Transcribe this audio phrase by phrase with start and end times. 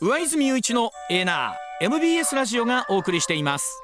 [0.00, 3.82] 上泉雄一のエーナー MBS ラジオがお送りしています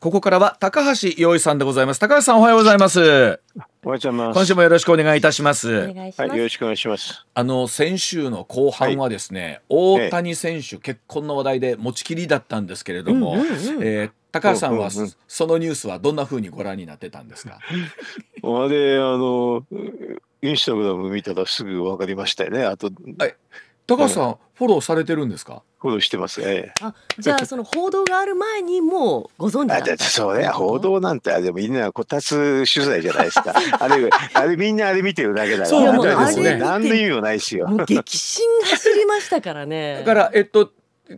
[0.00, 3.38] ここからは高橋洋一さんでございます高橋さんおはようございますおはよ
[3.84, 4.36] うございます。
[4.36, 6.28] 今週もよろしくお願いいたしますお願いします。
[6.28, 7.26] はい、よろしくお願いします。
[7.34, 17.58] あの先週の後半はですね、大谷選手結婚の話題で持ちきりだったんですけれども、うんうんうんえー高橋さんはうんうんうんそのニュースはどんな風にご覧になってたんですか？
[17.60, 19.62] あれ、あの、
[20.42, 22.64] インスタグラム見たらすぐ分かりましたよね。
[22.64, 23.34] あと、はい
[23.86, 25.62] 高橋さん、フォローされてるんですか？
[25.80, 26.40] フォローしてます。
[26.42, 26.72] ええ。
[26.80, 33.52] あ、じゃあその報道がある前にもうご存知だそれ報道なんてあれみんなこたつ取材じゃないですか。
[33.80, 35.66] あれ、あれみんなあれ見てるだけだから。
[35.68, 37.66] そうなんだからですね何の意味もないですよ。
[37.66, 39.96] もう激震走りましたからね。
[39.98, 40.70] だからえっと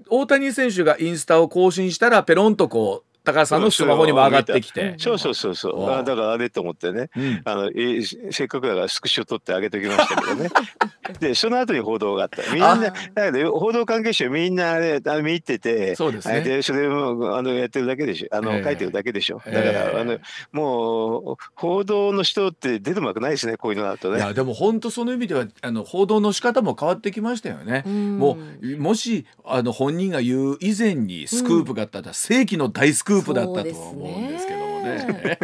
[0.09, 4.95] 大谷選手がインスタを更新したらペロンとこう高橋さんのスマホにも上がってきて。
[4.99, 5.83] そうそうそうそう。
[5.83, 7.09] おうあだからあれと思ってね。
[7.17, 10.51] うんあの、えーせっかくだからスクショ撮ってあげときましたけどね。
[11.21, 12.43] で、その後に報道があった。
[12.53, 18.37] みんな、あだから報道関係者みんなあれ、あれ見てて、そうですねで、それも、あの、やってるだけでしょ。
[18.37, 19.37] あの、ええ書いてるだけでしょ。
[19.37, 20.19] だかええら、あの、
[20.53, 24.19] もう、報道の人って出てもくないですね、こういうのだとね。
[24.19, 27.85] いやでも本当その意味ではあの報道の仕方も変わってきましたよね。
[27.87, 35.39] うんもうもしあの本人が言う以前にスクープがあったら世紀の大スクープだったとは思うんですけどもね。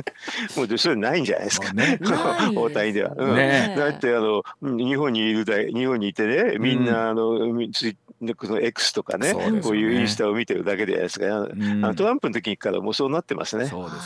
[0.57, 1.73] もうで、それないんじゃないですか。
[1.75, 1.99] ね。
[2.55, 3.15] 大谷では。
[3.17, 3.37] うん。
[3.37, 7.97] ねだって、あの、日本にいるだ、日本にいてね、みんな、あの、みツイ
[8.37, 11.27] この X とかねこういうインスタを見てるだけじゃないですか。
[11.27, 11.81] あん。
[11.81, 13.67] のトランプの時からもうそうなってますね。
[13.67, 13.97] そうで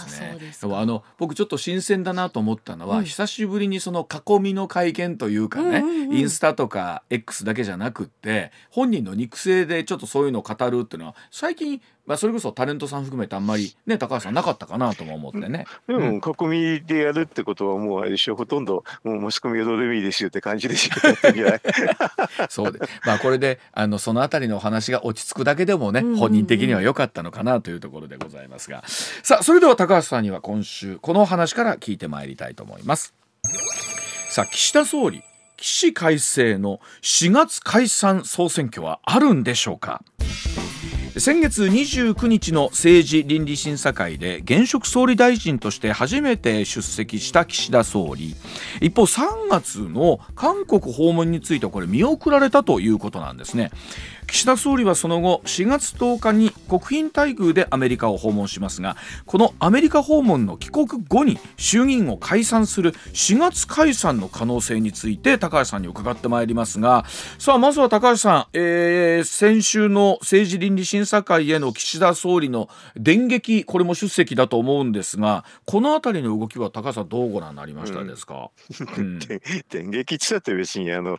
[0.53, 0.77] すね。
[0.77, 3.05] あの僕ちょっと新鮮だなと思ったのは、うん。
[3.05, 6.17] 久しぶりにその囲みの会見というかね、うんうんうん。
[6.17, 15.67] インスタとか X だけじゃなくって本人の肉声でちょっとそういうのを語るっていうのは最近、まあ、それこそタレントさん含めてあんまりね高橋さんなかったかなとも思ってね。
[15.87, 18.37] でも、囲みでやるってことはもうあれでしょ。
[18.37, 20.95] ほとんどもうマスコミはどうでもいいですよって感じでしょ
[22.51, 26.07] そうで、まあこれであのそのあたりのお話が落ち着くだけでもね、うん。
[26.07, 33.13] うんうん本人的には良かったのかなというところでございますが、さあそれでは高橋さんには今週このお話から聞いてまいりたいと思います。
[34.31, 35.23] さあ岸田総理
[35.57, 40.03] 起死回生の4月解散総選挙はあるんでしょうか？
[41.17, 48.35] 先月29日の政治倫理審査会で現職総理大臣として初めて出席した岸田総理。
[48.81, 53.71] 一方3月の韓国訪問についてはこれ見送られたということなんですね。
[54.27, 58.97] 岸田総理はその後4月10日に国賓待遇でアメリカを訪問しますが
[59.27, 67.05] このアメリカ訪問の帰国後に衆議院を解散する4月解散の可能性について高橋さんに伺ってまいりますが
[67.39, 78.51] さあまずは高橋さん、えー先週の政治倫理審査会への岸田総理の電撃これも出席だと思うんですがこの辺りの動きは高橋さんどうご覧になりましたですか、
[78.99, 79.19] うん。
[79.71, 81.19] 電撃って言ったって別にあの、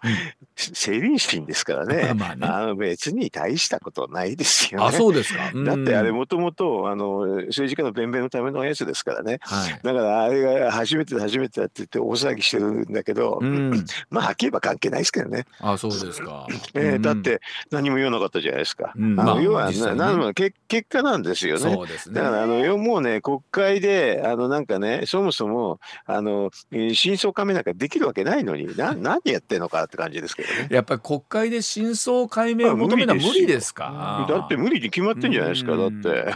[0.56, 2.14] 政倫審ですからね。
[2.16, 2.48] まあね。
[2.48, 4.86] あの別に大したことないですよね。
[4.86, 9.40] あそうですか、うんだってあれもともとあの政治家の弁明のためのやつですからね。
[9.42, 15.46] はいだからあれが初めてだ初めてだって言って大騒ぎしてるんだけど、うん、まあはっきり言えば関係ないですけどね。
[15.60, 18.94] あそうですか、えーうんだって何も言わなかったじゃないですか。
[18.96, 21.60] うんまああの要はねなな結結果なんですよね。
[21.60, 30.68] そうですねだからあのよもうね国会であのなんかねそもそもあのえー真相解明なんかできるわけないのにな 何やってんのかって感じですけどね。
[30.70, 34.26] やっぱり国会で真相解明を求めるのは無理ですか？
[34.30, 36.34] だって無理に決まってんじゃないですかだって。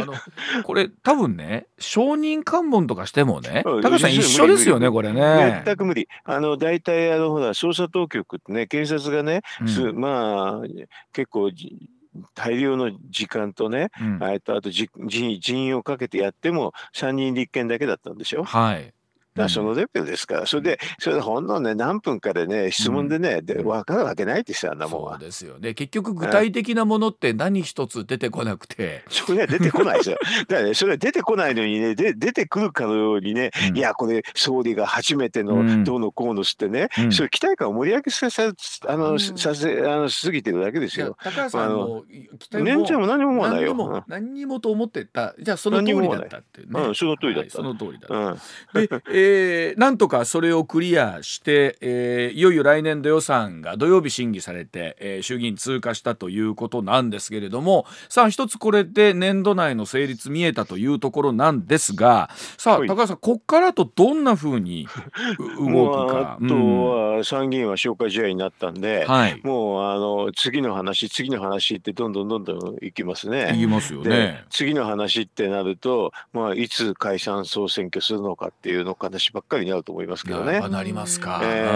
[0.00, 0.14] あの
[0.62, 5.62] これ多分ね証人喚問とかしてもねうん高橋さん一緒ですよねこれね。
[5.64, 6.08] 全く無理。
[6.24, 10.68] あの大体あのほら捜査当局ってね警察がね、うんすまあ
[11.12, 11.88] 結構じ
[12.34, 14.90] 大量の時間とね、うんえっとあと人
[15.48, 18.44] 員をかけてやっても3人立件だけだったんでしょ？
[18.44, 18.92] はい。
[19.34, 25.12] だそのレベルですから、それで、それでほんのね、何分かでね、質問でね、で分かるわけないですよ、あんなもんは。
[25.12, 30.18] そうですよね結局具体的なものって何一つ出てこなくて、それは出てこないですよ。
[30.48, 38.42] だからね、それは出てこないのにね、で出てくるかのようにね、うんいや、これ、総理が初めてうんのどうのこうのってね、うんそれ期待感を盛り上げさせ、
[38.86, 41.16] あの、うんさせ、あの、しすぎてるだけですよ。
[41.22, 42.04] 高橋さんの
[42.38, 44.04] 期待年ちゃんも何も思わないよ。
[44.08, 46.80] 何にもと思ってたじゃあその通りだったっていうね。
[46.80, 47.46] うん、その通りだった。
[47.46, 48.14] はいその通りだった。
[48.14, 48.88] うん。
[48.88, 64.88] で、えーなんとかそれをクリアして、えーいよいよ来年度予算が土曜日審議されて、えー衆議院通過したということなんですけれどもさあ一つこれで年度内の成立見えたというところなんですがさあはい高橋さんこっからとどんなふうに
[65.58, 66.38] う 動くか。
[66.40, 66.54] あと
[67.18, 73.50] は参議院は消化試合になったんで、はいもうあの次の話次の話ってどんどんどんどんいきますね。
[73.52, 74.44] 言いますよでね。
[74.50, 80.60] 次の話ってなると、まあ、いつ解散総選挙するのかっていうのか話ばっかりになると思いますけどね。
[80.68, 81.40] なりますか。
[81.44, 81.68] えうん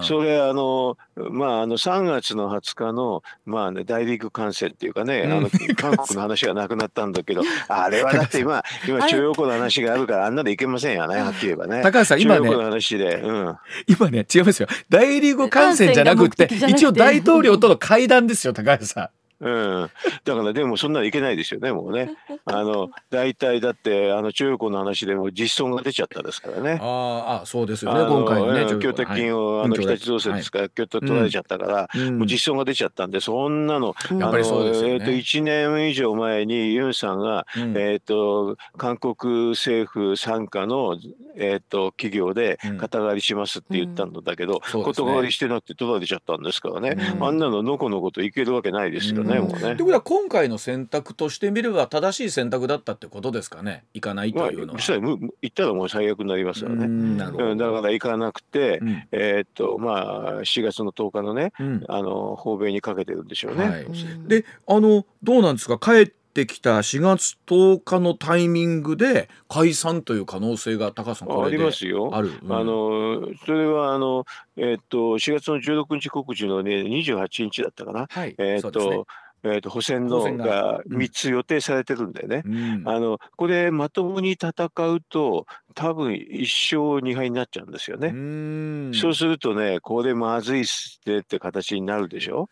[0.00, 11.82] ーそれあのまああの3月の20日のまあね大リーグ観戦っていうかね、うんあの韓国の話がなくなったんだけど あれはだって今今あれ徴用工の話があるからあんなでいけませんよねはっきり言えばね。
[11.82, 13.56] 高橋さん今ねうん、
[13.86, 19.17] 今ね違いますよ大リーグ観戦じゃなくて一応大統領との会談ですよ高橋さん。
[19.40, 19.90] うん、
[20.24, 22.10] だからでもそんなのいけないですよねもうね。
[22.44, 26.78] あの大体だってあの中国の話でも実損が出ちゃったですからね。
[26.80, 32.18] あーあそうですよね今回のねうん供託金を、あの日立造船ですから、供託取られちゃったから、うん。
[32.18, 34.94] もう実損が出ちゃったんで、そんなの、うんやっぱりそうですよね。
[34.94, 37.76] あのえーと1年以上前にユンさんが、うん。
[37.76, 40.96] えー、と韓国政府傘下の、
[41.36, 42.78] えー、と企業でうん。
[42.78, 45.02] 肩代わりしますって言ったんだけど、そうですね。
[45.02, 47.24] 肩代わりしてなくて取られちゃったんですからね、うん。
[47.24, 49.76] あんなののこのこといけるわけないですよね、うんもうねという。
[49.78, 53.84] ことは今回の選択としてみれば正しい選択だったってことですかね？
[53.94, 54.78] 行かないまあ、というのは。
[54.78, 56.86] そしたらむむ行ったらもう最悪になりますようね。
[56.86, 63.68] んなるほどうん、だから行かなくて、うんえーっとまあ4月の10日のねうんあの訪米にかけてるんでしょうね。
[63.68, 65.78] はいうんであのどうなんですか？
[65.78, 72.10] 帰ってきた4月10日のタイミングで解散という可能性が高橋さんこありれでますよ。
[72.12, 72.32] ある。
[72.42, 74.24] うんあのそれはあの、
[74.56, 78.06] えーっと4月の16日告示のね28日だったかな。
[78.08, 79.06] はい、えーっと,、
[79.44, 80.44] えーっと補選のが。
[80.44, 80.96] がうん。
[80.98, 82.42] 3つ予定されてるんだよね。
[82.44, 82.82] うん。
[82.86, 88.08] あのこれまともに戦うと多分1勝2敗になっちゃうんですよね。
[88.08, 88.92] うん。
[88.94, 92.48] そうするとね、これまずいっすねって形になるでしょ？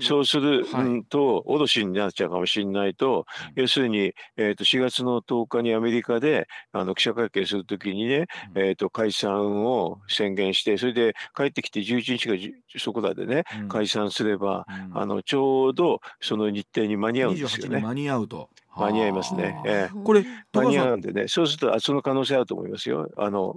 [0.00, 0.84] そうする、はい。
[0.84, 3.26] うんと、脅しになっちゃうかもしれないと、
[3.56, 3.62] うん。
[3.62, 8.62] 要するに、えー、と4月の10日にアメリカであの記者会見するときにね、うん。
[8.62, 13.68] えー、と解散を宣言して、それで帰ってきて11日かじそこらでね、うん。
[13.68, 14.98] 解散すれば、うん。
[14.98, 16.00] あのちょうど
[16.30, 17.76] その日程に間に合うんです28よね。
[17.78, 23.10] に間に合うと間に合いますねはあえこれ間に合うんんでね、そうするとあその可能性あると思いますよ。
[23.16, 23.56] あの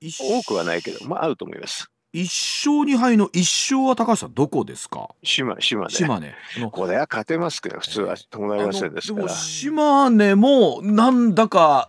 [0.00, 1.88] 一多くはないけど、まあ、あると思います。
[2.12, 2.24] 一
[2.66, 3.40] 勝二敗の一
[3.72, 5.08] 勝は高橋さんどこですか？
[5.22, 5.90] 島島ね。
[5.94, 6.34] 島根
[6.72, 8.16] これは勝てますけど、普通は。
[8.30, 9.26] 伴いませんですから。
[9.26, 9.36] でも。
[9.36, 11.86] 島根もなんだか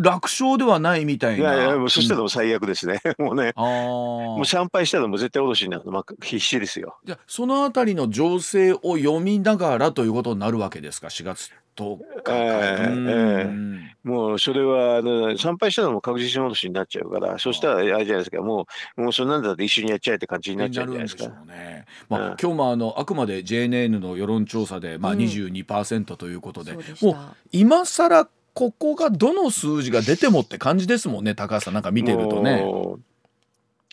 [0.00, 1.54] 楽勝ではないみたいな。
[1.54, 3.00] いやいや、もうそしたら最悪ですね。
[3.18, 6.98] もうね、もう参拝したらもう絶対脅しになるの、まあ、必死ですよ。
[7.04, 13.78] じゃあそのあたりの情勢を読みながらということになるわけですか？4月10日から、ええうん。
[13.78, 18.66] えもうそれは、あの参拝したらもう確実に脅しになっちゃうから、そしたらあれじゃないですか、も
[18.96, 21.28] う、もうそんなんだって一緒にやっちゃえって感じになっちゃうんじゃないですか。
[21.46, 21.86] ね。
[22.08, 22.36] まあ、うん。
[22.40, 27.06] 今日もあのあくまで JNN の世論調査でまあうん22%ということで、そうでした。
[27.06, 27.16] もう
[27.52, 31.74] 今更ここがどの数字が出てもって感じですもんね高橋さん。
[31.74, 32.62] なんか見てるとね。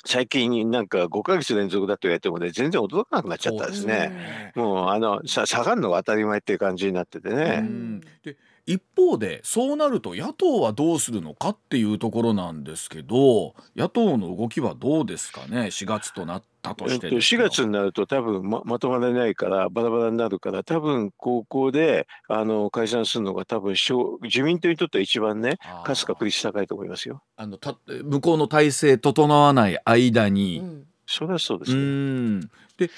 [0.06, 4.52] 最近なんか5ヶ月連続だと言われてもね、全然驚かなくなっちゃったですね。
[4.56, 7.58] もうあのさ下がるのが当たり前っていう感じになっててうね。
[7.58, 25.80] んで一方でそうなると野党はどうするのかっていうところなんですけど野党の動きはどうですかね？4月となったとえっと、4してですけど月になると多分ままとまらないからバラバラになるから多分高校であの解散するのが多分小自民党にとっては一番ねあー。
[25.80, 27.24] 勝つ確率高いと思いますよ。
[27.36, 30.86] あのた向こうの体制整わない間に、うん。
[31.06, 31.82] それはそうでうすね。
[31.82, 32.40] ん。
[32.78, 32.90] で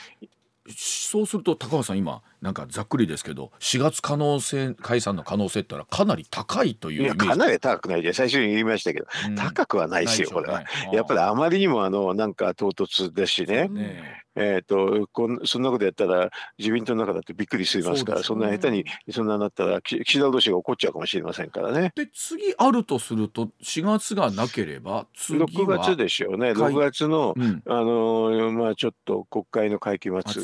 [0.75, 7.29] そうすると高橋さん今なんかざっくりですけど4月可能性解散の可能性ってのはかなり高いといういやイメージ。
[7.29, 8.01] かなり高くない。
[8.01, 9.35] で最初に言いましたけど、うん。
[9.35, 10.63] 高くはないですよこれは。
[10.91, 13.69] やっぱりあまりにもあのなんか唐突ですしね。
[14.33, 21.92] えっとこんそんなことやったら自民党の中だってびっくりしますからそんな下手にそんなになったらき岸田同士が怒っちゃうかもしれませんからね。
[21.95, 26.54] で次あるとすると4月がなければ次は6月でしょうね。
[26.54, 27.61] 会6月のうん。
[27.68, 30.44] あのーまあちょっと国会の会期末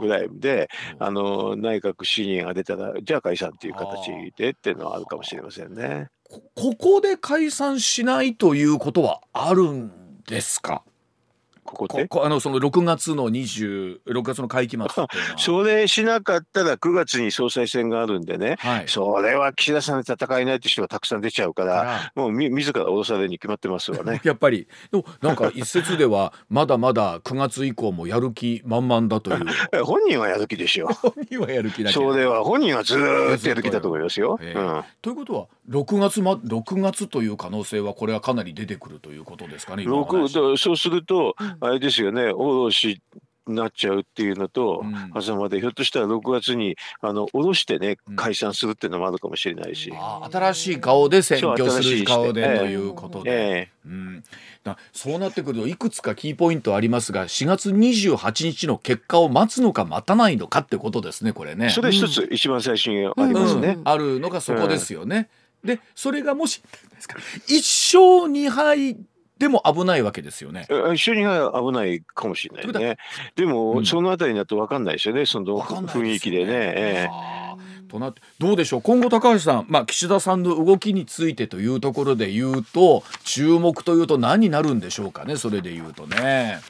[0.00, 6.08] ぐらいで、ああのー内閣不信任が出たら、じゃあ解散っていう形でっていうのはあるかもしれませんね。
[6.24, 10.82] こここで解散しないということはあるんですか？
[11.72, 14.86] ここあのその6月の26月の会期末
[15.36, 18.84] それしなかったら9月に総裁選があるんでね、はい。
[18.86, 24.20] それは岸田さんで戦えないって人がたくさん出ちゃうから、もうみ自ら降ろされるに決まってますわね。
[24.24, 29.46] やっぱりでもなんか一説では まだまだ9月以降もやる気満々だという。
[29.72, 30.88] え本人はやる気でしょ。
[30.88, 34.38] 本人はやる気だけそれは本人はずーっとやる気だと思いますよ。
[34.40, 34.58] ええ。
[34.58, 34.84] うん。
[35.02, 43.00] ということは6月ま6月という可能性はこれはかなり出てくるということですかねそうすると、うんあれですよね、おろし
[43.46, 45.22] になっちゃうっていうのと、うん。
[45.22, 49.92] 狭間で、ひょっとしたら6月にあの下ろしてねうん、解散するっていうのもあるかもしれないし。
[49.96, 54.24] あー新しい顔で選挙する顔でええということで、えうん、
[54.62, 61.66] だそうなってくるといくつかキーポイントありますが4月28日の結果を待つのか待たないのかってことですねこれね。
[61.66, 61.70] え。
[61.70, 63.78] それ一つ、一番最初にありますね。
[63.84, 65.28] あるのがそこですよね。
[65.64, 66.62] でそれがもし
[67.48, 68.96] 一勝二敗
[69.38, 70.66] でも危ないわけですよね。
[70.68, 72.96] え一緒には危ないかもしれないね。
[73.36, 77.08] でも、うんそのあたりになると分かんないですよね、その雰囲気でね。
[77.88, 78.82] となってどうでしょう？
[78.82, 85.36] 今後高橋さん、まあ、岸田さんの動きについてというところで言うと注目というと何になるんでしょうかね？
[85.36, 86.60] それで言うとね。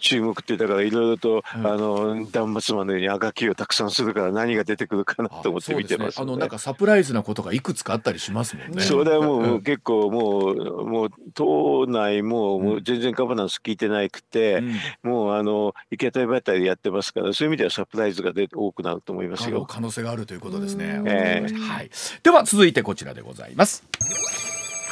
[0.00, 1.66] 注目ってだからいろいろと、うん。
[1.66, 6.22] あの断末魔のようにあがきをたくさんするから何が出てくるかなうんと思って見てますあそうですね。
[6.22, 8.82] あのねなんかサプライズなことがいくつかあったりしますもんね。
[8.82, 9.62] それはもううん。
[9.62, 14.56] 結構もうもう党内ももう全然ガバナンス聞いてなくて、
[15.04, 15.10] うん。
[15.10, 19.51] もうあの行き当たりばったりでやってますからそういう意味ではサプライズがで多くなると思いますよ。
[19.66, 21.02] 可能性があるということですね。
[21.04, 21.90] ええはい。
[22.22, 23.84] では続いてこちらでございます。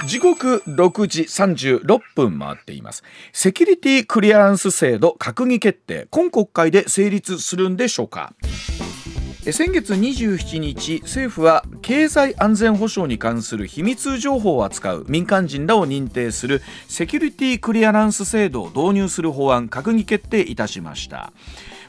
[0.07, 3.03] 時刻6時36分回っています。
[3.33, 8.33] セキュリティクリアランス制度閣議決定、今国会で成立するんでしょうか。
[9.47, 21.33] え先月27日政府は経済安全保障に関する秘密情報を扱う民間人らを認定するセキュリティクリアランス制度を導入する法案閣議決定いたしました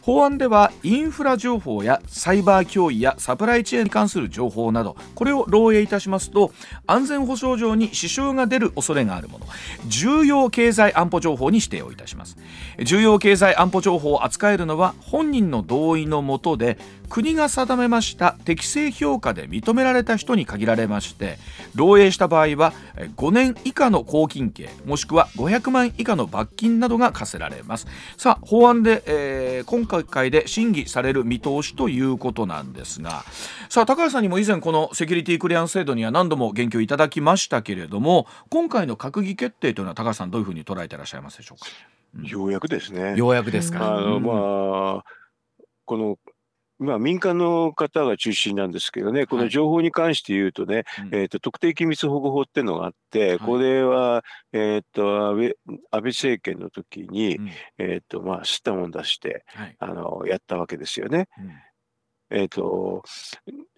[0.01, 6.51] 法案ではインフラ情報やサイバー脅威やサプライチェーンに関する情報などこれを漏洩いたしますと
[6.87, 9.45] 安全保障上に支障が出る恐れがあるもの。
[9.87, 12.37] 重要経済安保情報に指定をいたします。
[12.83, 16.77] 重要経済安保情報を扱えるのは本人の同意のもとで
[17.11, 21.37] 国が定めました適正評価で認められた人に限られまして
[21.75, 27.85] 漏洩した場合はえ5年以下の拘禁刑もしくは500万以下の罰金などが課せられます。
[28.17, 33.23] さあ法案で、えー今国会で審議される見通しということなんですが
[33.69, 42.27] さあ高橋さんにも以前このセキュリティクリアンス制度には何度も言及いただきましたけれども今回の閣議決定というのは高橋さんどういうふうに捉えていらっしゃいますでしょうか？
[42.27, 43.15] ようやくですね。
[43.15, 44.31] ようやくですか、あのうんま
[44.99, 45.03] あ
[45.85, 46.17] この
[46.81, 49.45] まあ、民間の方が中心なんですけどね、こはい。
[49.45, 51.15] の情報に関して言うとね、うん。
[51.15, 53.39] えー、と特定機密保護法っていうのがあって、はい。
[53.39, 55.55] これは、えー、と安倍安
[55.91, 57.49] 倍政権の時に、うん。
[57.77, 59.75] えーとまあ、吸ったもん出してはい。
[59.79, 61.27] あのやったわけですよね。
[61.37, 62.37] うん。
[62.39, 63.03] えー、と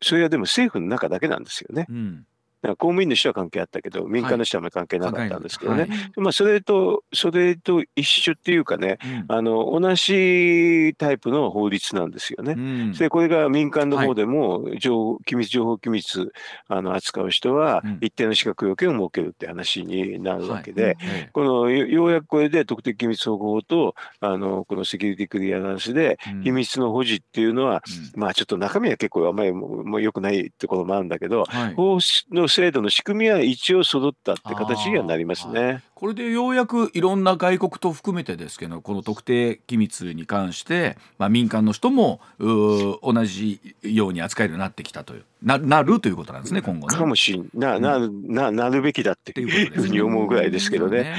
[0.02, 1.88] それはでも政府の中だけなんですよね。
[1.90, 2.26] うん
[2.70, 5.82] 公務員の人は関係あったけど、民間の人はあんまり関係なかったんですけどね。
[5.82, 5.90] はい。
[6.18, 9.36] まあ、それと、それと一緒っていうかね、うん。
[9.36, 12.54] あの同じタイプの法律なんですよね。
[12.54, 12.92] うん。
[12.94, 16.32] でこれが民間の方でも情報、機密情報機密
[16.68, 17.98] あの扱う人はうん。
[18.02, 21.30] 一定の資格要件を設けるって話になるわけで、ええ。
[21.34, 26.44] このよようやくこれで特定機密保護法とあのこのセキュリティクリアランスでうん。
[26.44, 27.84] 秘密の保持っていうのは、
[28.16, 28.22] うん。
[28.22, 31.74] まあちょっと中身は結構あんまりもうもう良くないところもあるんだけど、はい。
[31.76, 32.00] 法
[32.32, 35.82] の制度の仕組みは一応揃ったって形にはなりますね。
[35.96, 46.96] これでようやくいろんな外国と含めてですけどこの特定機密に関して、まあ、民間の人も同じように扱えるようになってきたというななるということなんですね今後ね。
[46.96, 51.16] かもしんな、な、な、なるべきだっていうふうに思うぐらいですけどね。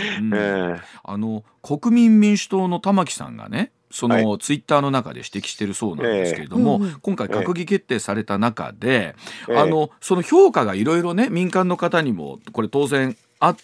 [1.03, 6.77] あの国民民主党の玉木さんがねその、はツイッターの中で指摘してるそうなんですけれども、ええ。
[6.79, 9.15] うんうん今回閣議決定された中で、
[9.49, 9.57] ええ。
[9.57, 13.57] あのその評価がいろいろね民間の方にもこれ当然あっ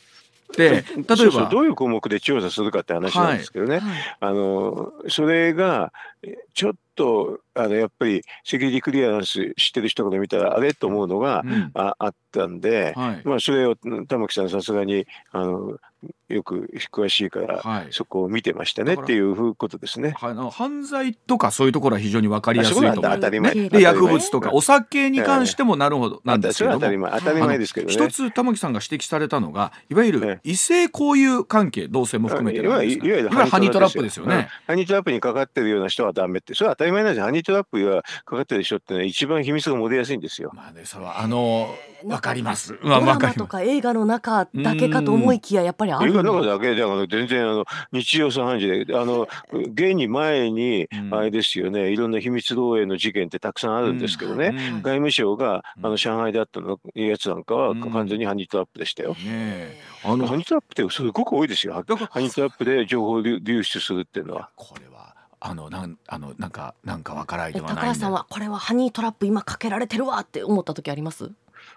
[0.52, 4.16] て例えばどういう項目で調査するかって話なんですけどね、はい。
[4.20, 6.09] あのそれがえ
[6.54, 11.70] ちょっとあのやっぱりセキュリティクリアランス知ってる人から見たらあれと思うのが、うん。
[11.74, 13.22] ああったんで、はい。
[13.24, 13.74] まあ、それを
[14.06, 15.78] 玉木さんさすがにあの
[16.28, 17.88] よく詳しいから、はい。
[17.90, 20.10] そこを見てましたねっていうふうことですね。
[20.16, 23.54] はいあの犯罪とかそういうところは非常に分かりやすいと思当たり前。
[23.54, 27.10] で薬物とかお酒に関してもなるほどなんですけど当たり前。
[27.18, 27.92] 当たり前ですけどね。
[27.92, 34.24] 一つ玉木さんが指摘されたのがいわゆるえ異性交友関係同性も含めていわゆるハニートラップですよ。
[34.24, 34.30] うん。
[34.30, 34.48] ね。
[34.66, 37.24] ハニートラップにかかってるような人はダメって、それは当たり前なんですよ。
[37.24, 40.50] ハニートラップがかかってる人ってのは一番秘密が漏れやすいんですよ。
[40.54, 41.74] まあねそれはあの
[42.04, 42.78] わかります。
[42.82, 54.46] ドまあラマとわか映画の中だけかと思いきややっぱりある映画の中だけじゃなくて全然あの日常茶飯事で、あの現に前にうんあれですよね、いろんな秘密漏洩の事件ってたくさんあるんですけどね。
[54.46, 59.10] うん外務省がうんあの上海であったのやつなんかはうん完全にハニートラップでしたよ。
[59.10, 61.74] ねえあのハニートラップってすごく多いですよ。
[61.74, 61.80] ハ
[62.20, 64.50] ニートラップで情報流出するっていうのは。
[64.56, 71.30] これはあのなんあのなんかなんかわからないえではない高橋さんはこれはハニートラップ今かけられてるわって思った時あります？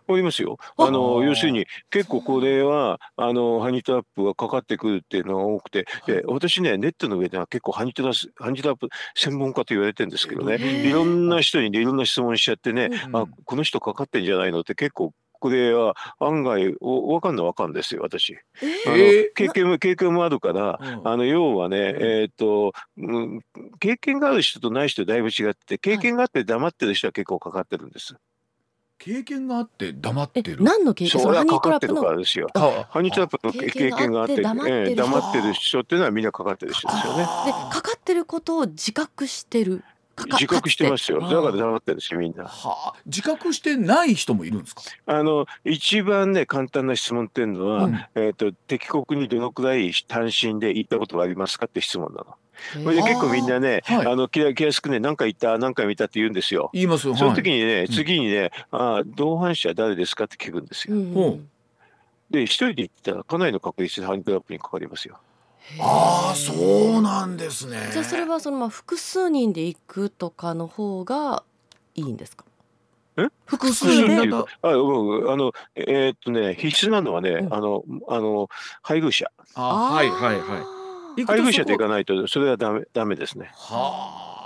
[0.08, 0.58] ありますよ。
[0.77, 13.15] ああの要するに結構これはあのハニートラップがかかってくるっていうのが多くて、で私ねネットの上では結構ハニートラスハニートラップ専門家と言われてるんですけどね、いろんな人にねいろんな質問しちゃってね、うん。
[13.15, 18.38] あこの人かかってんじゃないのって結構これは案外おわかんのわかんですよ私。
[18.62, 19.33] えー？
[19.35, 21.01] 経験も経験もあるから、うん。
[21.05, 23.41] あの要はね、えっ、と、うん、
[23.81, 28.15] 経験がある人とない人だいぶ違って経験があって黙ってる人は結構かかってるんです。
[28.97, 30.63] 経験があって黙っえてる？
[30.63, 31.21] 何の経験？
[31.21, 32.07] それはそのハニーかかってるトラップの？
[32.07, 32.47] からですよ。
[32.53, 37.19] あハニートラップの経経験があって、黙黙ってる人っていうのはみんなかかってる人ですよね。
[37.19, 39.83] でかかってることを自覚してる
[40.15, 41.20] 自覚してますよ。
[41.22, 42.43] だから黙ってるんですよみんな。
[42.43, 44.82] はあ自覚してない人もいるんですか？
[45.08, 52.36] あの一番ね簡単な質問っていうのは、うんえっ、と敵国にどのくらい単身で行ったことがありますかって質問なの。
[52.84, 56.70] それで結構みんなね、はいあの気気安くね何回行った何回見たって言うんですよ。
[56.74, 60.96] 言いますよそのはい時にね、ん次にね、あー同伴者誰ですかって聞くんですよ。
[60.96, 61.50] うん
[62.29, 65.20] で一人で行ったらかなりの確率でハニートラップにかかりますよ。
[65.79, 67.89] ああそうなんですね。
[67.91, 71.43] じゃあそれはそのまあ複数人で行くとかの方が
[71.96, 72.46] いいんですか？
[73.17, 73.27] え？
[73.46, 77.53] 複数複数で人だとあ僕あのえーっとね必須なのはね、うん。
[77.53, 78.50] あのあの
[78.82, 79.32] 配偶者。
[79.55, 80.60] あはいはいは
[81.17, 81.25] い。
[81.25, 83.51] 配偶者で行かないとそれはダメダメですね。
[83.53, 84.42] はあ。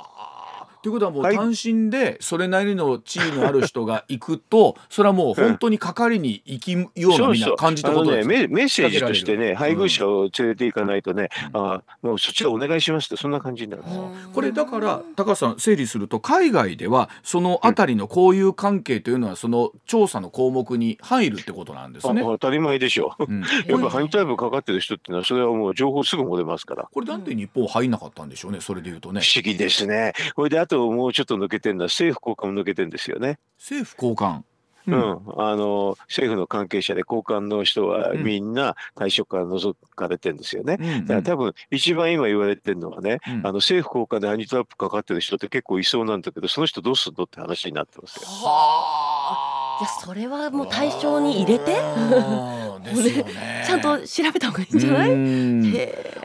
[0.88, 8.34] ということはもうはい単身でそれなりの地位のある人が行くと それはもう本当にかかりに行きようなみんな感じたことですか？
[8.34, 14.10] メメッセージとしてね配偶者を連れて行かないとね、うんあもうそっちでお願いしますってそんな感じになるんですよ。
[14.34, 22.22] これだから高橋さん整理すると海外ではそのあたりの交友関係というのはその調査の項目に入るってことなんですね。
[22.22, 23.14] あ当たり前でしょ。
[23.20, 26.88] うん やっぱハニートラップかかってる人っていうのはそれはもう情報すぐ漏れますから。
[26.94, 28.62] これなんで日本入んなかったんでしょうね？
[28.62, 30.14] それで言うとね不思議ですね。
[30.36, 33.40] これであともうちょっと抜けてるのは政府高官も抜けてるんですよね。
[33.58, 34.46] 政府高官。
[34.90, 34.96] うん、
[35.36, 38.24] あの政府の関係者で高官の人はうん。
[38.24, 40.78] みんな対象から除かれてるんですよね。
[40.80, 43.34] うんだから多分一番今言われてるのはね、うん。
[43.40, 48.22] あの政府高官でハニートラップかかってる人って結構いそうなんだけどその人どうすんのって話になってますよ。
[48.28, 51.78] はあいやそれはもう対象に入れて？
[51.80, 52.84] あー。
[52.84, 53.64] ですよね。
[53.68, 55.12] ちゃんと調べた方がいいんじゃない？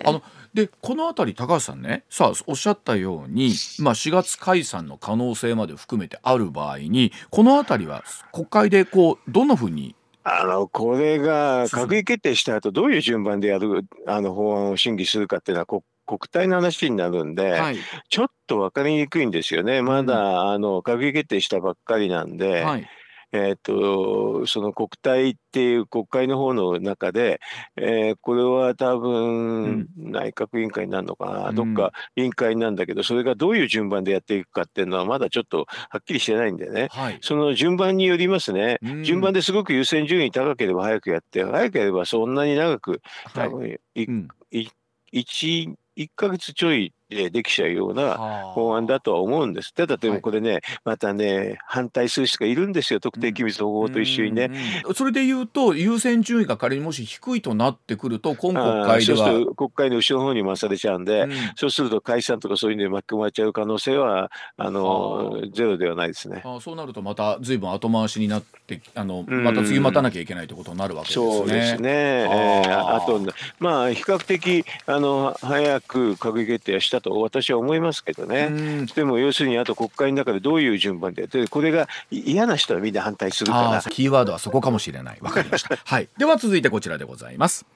[0.05, 0.23] あの
[0.55, 9.95] でこの辺り高橋さんねさあおっしゃったように、まあ、4月解散の可能性まで含めてある場合にこの辺りは国会でこうどんなふうに？
[10.25, 17.77] あのこれが閣議決定した後どういう順番でやるあの法案を審議するかっていうのは国国体の話になるんで、はい。
[18.09, 19.83] ちょっと分かりにくいんですよね。
[19.83, 22.87] まだ、あの閣議決定したばっかりなんで、はい
[23.33, 27.41] えっ、と、その国体っていう国会の方の中で、
[27.77, 31.55] えーこれは多分、内閣委員会になるのかな、うん。
[31.55, 36.89] どっか委員会なんだけど、それがどういう順番でやっていくかっていうのはまだちょっとはっきりしてないんでね。
[36.91, 37.19] はい。
[37.23, 38.79] その順番によりますね。
[38.83, 39.05] うん。
[39.05, 43.01] 順番ですごく優先順位高ければ早くやって、早ければそんなに長く、
[43.35, 43.49] はい。
[43.49, 44.29] 多分いうん。
[44.53, 48.17] 1、1ヶ月ちょいでできちゃうような
[48.55, 49.75] 法案だとは思うんです。
[49.75, 54.47] ただではいもこれね、またね、反対する人がいるんですよ、特定機密保護法と一緒にね。
[54.47, 66.43] うんうんそれで言うと優先順位が仮にもし低いとなってくると今国会ではそうすると国会の後ろの方に回されちゃうんで、うんそうすると解散とかそういうのに巻き込まれちゃう可能性はあのはゼロではないですね。
[66.45, 71.33] あそうなるとまた随分後回しになってあのうんまた次待たなきゃいけないということになるわけですね。
[71.33, 71.91] そうですね。
[71.91, 73.21] えーあーあと
[73.59, 78.49] まあ比較的あの早く閣議決定したと私は思いますけどね。
[78.51, 85.19] うんでも要するにあと国会の中でどういう順番でやってこれがい嫌な人はみんな反対するからキーワードはそこかもしれない。
[85.21, 85.77] わかりました。
[85.85, 86.09] はい。
[86.17, 87.67] では続いてこちらでございます。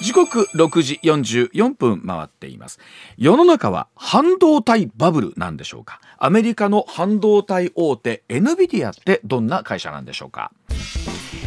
[0.00, 2.80] 時刻6時44分回っています。
[3.16, 6.00] 世の中は半導体バブルなんでしょうか。
[6.18, 10.52] アメリカの半導体大手 NVIDIA ってどんな会社なんでしょうか。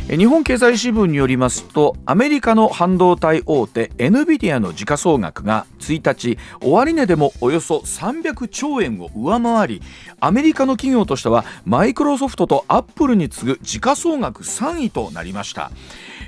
[0.10, 9.82] 日本経済新聞によりますとアメリカの半導体大手 NVIDIA の時価総額が1日終値でもおよそ300兆円を上回り
[10.22, 15.72] アメリカの企業としてはマイクロソフトとアップルに次ぐ時価総額3位となりました。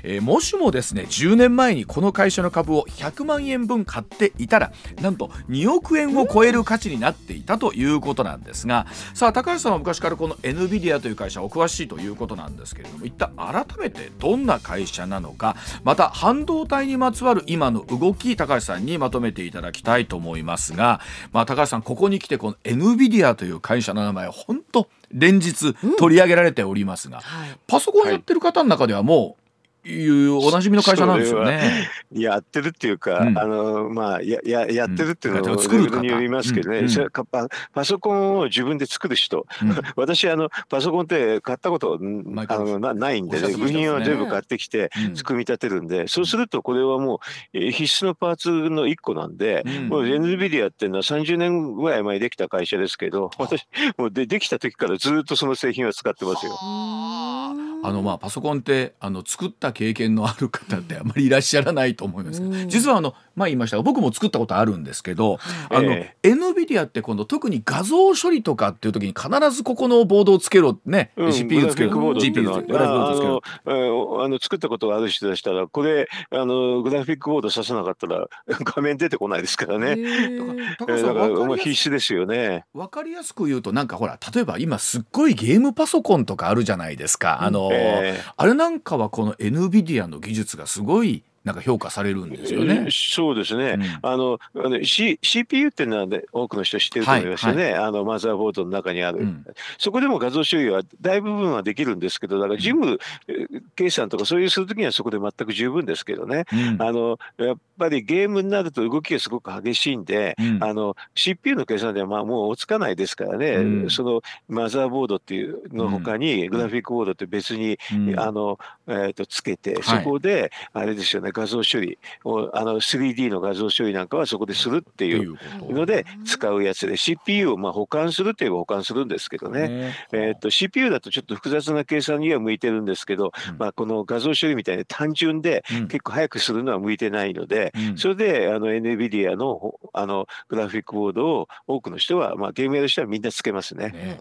[0.02, 21.00] えーもしもですね10年前にこの会社の株を100万円分買っていたらなんと2億円を超える価値になっていたということなんですがさあ高橋さんは昔からこの NVIDIA という会社お詳しいということなんですけれども一旦改めてどんな会社なのかまた半導体にまつわる今の動き高橋さんにまとめていただきたいと思いますが、
[21.32, 27.58] まあ、高橋さんここに来てこの NVIDIA という会社の名前本当連日取り上げられておりますが、はい。
[27.66, 29.39] パソコンやってる方の中ではもう、
[29.84, 31.88] いうおなじみの会社なんですよね。
[32.12, 33.38] やってるっていうか、うん。
[33.38, 36.84] あのまあやややってるっていうのうんも作るによりますけどね、うん。
[36.84, 39.76] うんそれかパパソコンを自分で作る人、うん。
[39.96, 45.14] 私あのパソコンって買ったことあのなないんで、ね、部品は全部買ってきてうん。
[45.14, 47.18] 組み立てるんで、そうするとこれはもう
[47.54, 49.88] えー必須のパーツの一個なんで、うん。
[49.88, 53.66] もう NVIDIA っていうのは30年ぐらい前にできた会社ですけど私
[53.96, 57.69] もうでできた時からずっとその製品は使ってますよ。
[57.82, 62.68] あのまあパソコンってあの作った経験のある方ってあまりいらっしゃらないと思いますけど、うん。
[62.68, 63.76] 実はあのまあ言いました。
[63.80, 65.38] が僕も作ったことあるんですけど、
[65.70, 71.32] あの、え NVIDIA って今度特に画像処理とかっていう時に必ずここのボードをつけろね、うん。
[71.32, 79.90] CPU つけろ GPU つけろあの作ったことがある人でしたらこれあのグラフィックボードさせなかったら 画面出てこないですからね。
[79.90, 79.94] え。
[79.94, 82.64] ーだからわかりやすもう必須ですよね。
[82.74, 87.42] わかりやすく言うとなんかほら例えば今すっごいゲームパソコンとかあるじゃないですか。
[87.42, 92.88] あの、えあれなんかはこの NVIDIA の技術がすごいなんか評価されるんですよね。
[92.90, 93.76] そうですね。
[93.78, 93.82] うん。
[94.02, 99.44] あのあの、C、CPU っていうのは、ね、多くの人知ってると思いますよね、あのマザーボードの中にある、うん。
[99.78, 102.98] そこでも画像処理は大部分はできるんですけど、だから事務
[103.28, 106.82] えー計算とかそういうするときにはそこで全く十分ですけどね、うん。
[106.82, 110.62] あのやっぱりゲームになると動きがすごく激しいんで、うん。
[110.62, 113.90] あの CPU の計算ではまあもう追いつかないですからね、うん。
[113.90, 118.20] そのマザーボードっていうのほかに、グラフィックボードって別に、うん。
[118.20, 119.82] あのえー、とつけて、はい。
[119.82, 125.36] そこであれですよね画像処理をあの 3D の画像処理なんかはそこでするっていいう
[125.72, 129.68] ので使うやつで CPU をまあ保管するって言えば保管するんですけどね。
[129.68, 133.58] ねえー、と CPU だとちょっと複雑な計算には向いてるんですけど、うん。
[133.58, 135.88] まあ、この画像処理みたいに単純でうん。
[135.88, 137.98] 結構早くするのは向いてないので、うん。
[137.98, 143.90] それであの NVIDIA のほあのグラフィックボードを多くの人は、まあ、ゲームやる人はみんなつけますね。
[143.90, 144.20] ね。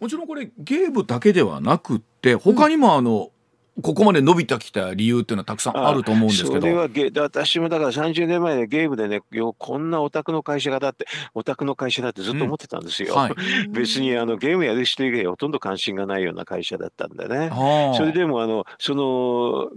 [0.00, 3.30] もちろんこれゲームだけではなくって他にもあの、
[3.82, 13.14] ここまで伸びてきた理由っていうのはたくさんあると思うんですけどそれはゲ私もだから30年前でゲームでねよこんなオタクの会社がだってオタクの会社だってずっと思ってたんですよ。
[13.14, 13.34] はい
[13.70, 17.48] 別にあのゲームやる人以外ほとんど関心がないような会社だったんでね。
[17.48, 19.68] はあそれでもあのその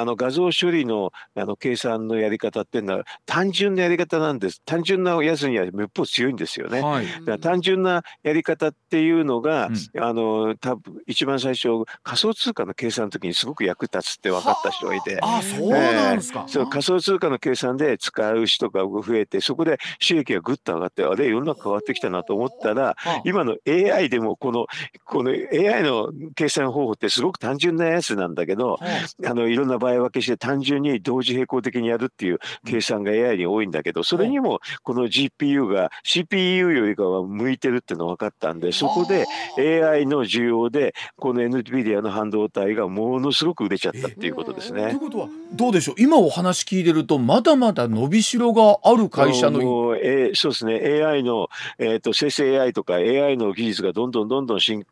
[0.00, 4.62] あの画像処理のあの計算のやり方っていうのは単純なやり方なんです。
[4.64, 6.80] 単純なやつにはめっぽう強いんですよね。
[6.80, 7.06] はい。
[7.06, 11.68] だから単純なやり方っていうのが、うあの多分一番最初
[12.02, 15.18] 仮想通貨の計算の時にすごく役立つって分かった人がいて。
[15.22, 23.22] あそうなんですか、そう仮想通貨の計算で使う人が増えてそこで収益がぐっと上がってあれ世の中変わってきたなと思ったらはあ。
[23.24, 24.66] 今の AI でもこの
[25.04, 28.78] この AI の計算方法ってすごく単純なやつなんだけどは
[29.24, 29.30] あ。
[29.30, 39.26] あのいろんな場合分けして単純に同時並行的にやるっていう計算が AI に多いんだけどそれにもこの GPU が CPU よりかは向いてるっていうのが分かったんでそこで
[39.58, 44.98] AI の需要でこの NVIDIA の半導体がものすごく売れちゃったっていうことですというね。
[44.98, 45.94] ことはどうでしょう？
[45.98, 49.60] 今お話聞いてるとまだまだ伸びしろがある会社の
[49.96, 51.02] えーそうですね。
[51.04, 51.48] AI の、
[51.78, 54.84] えー、と生成 AI とか AI の技術がどんどんどんどん進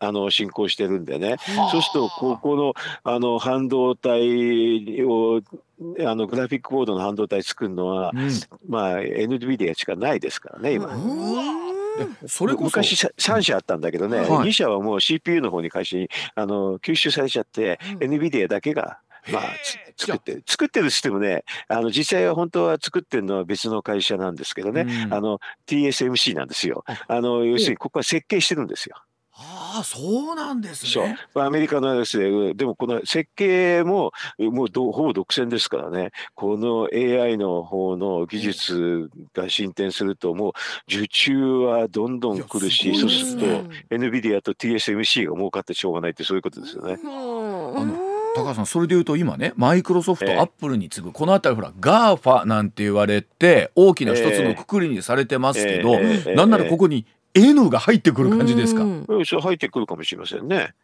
[0.00, 1.36] あの進行してるんでね。
[1.70, 5.40] そうするとここのあの半導体を
[6.00, 8.30] あのグラフィックボードの半導体作るのは、うん。
[8.68, 10.88] まあ NVIDIA しかないですからね今。
[12.22, 12.64] でそれこそ。
[12.64, 14.28] 昔さ3社あったんだけどね、はい。
[14.48, 18.98] 2社はもう CPU の方に会社にあの吸収されちゃって、NVIDIA だけが、
[19.32, 19.42] まあ、
[19.96, 25.14] つ作ってる作ってるシステムねあの実際は本当は作ってるのは別の会社なんですけどね、うん。
[25.14, 26.84] あの TSMC なんですよ。
[27.06, 28.96] あの要するにここは設計してるんですよ。
[29.74, 31.06] ああそうなんですそう。
[31.06, 31.18] ね。
[31.34, 36.12] アメリカのやつででもこの設計ももうどほぼ独占ですからね。
[36.34, 40.52] この AI の方の技術が進展するともう
[40.88, 46.98] 受注はどんどん来るしいやそうすると NVIDIA と TSMC が儲かってしょうがないってそういうことですよね。
[47.02, 50.38] あの高橋さんそれで言うと今ねマイクロソフト、ええ。
[50.38, 56.22] アップルに次ぐこの辺りほら GAFA なんて言われて大きな一つのくくりにされてますけど、ええ。
[56.26, 56.34] ええ。
[56.34, 58.82] なんならここに N が入ってくる感じですか？
[58.82, 60.74] うん入ってくるかもしれませんね。